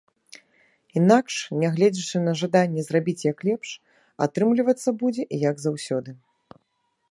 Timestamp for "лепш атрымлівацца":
3.49-4.89